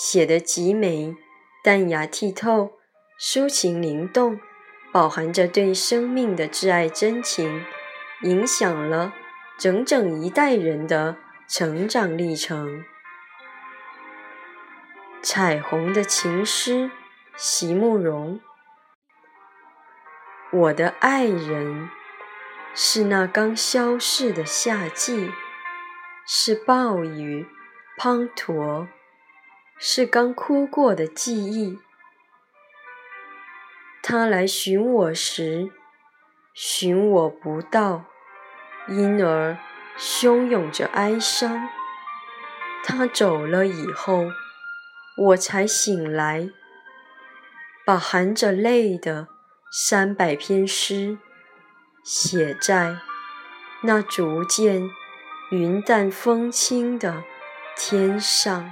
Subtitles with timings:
[0.00, 1.16] 写得极美、
[1.64, 2.74] 淡雅剔透、
[3.20, 4.38] 抒情灵动，
[4.92, 7.64] 饱含着对生命的挚爱真情，
[8.22, 9.12] 影响了
[9.58, 11.16] 整整一代人的
[11.48, 12.84] 成长历程。
[15.20, 16.92] 彩虹的情诗，
[17.36, 18.38] 席慕容。
[20.52, 21.90] 我的爱人，
[22.72, 25.32] 是那刚消逝的夏季，
[26.24, 27.48] 是暴雨
[27.98, 28.86] 滂沱，
[29.78, 31.78] 是刚哭过的记忆。
[34.02, 35.70] 他来寻我时，
[36.54, 38.04] 寻我不到，
[38.88, 39.58] 因而
[39.98, 41.68] 汹涌着哀伤。
[42.84, 44.28] 他走了以后。
[45.20, 46.48] 我才醒来，
[47.84, 49.26] 把含着泪的
[49.68, 51.18] 三百篇诗
[52.04, 52.98] 写在
[53.82, 54.88] 那逐渐
[55.50, 57.24] 云淡风轻的
[57.76, 58.70] 天上。